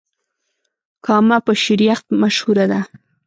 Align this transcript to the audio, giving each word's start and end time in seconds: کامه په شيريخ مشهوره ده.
کامه 1.05 1.37
په 1.45 1.53
شيريخ 1.63 1.99
مشهوره 2.21 2.65
ده. 2.71 2.81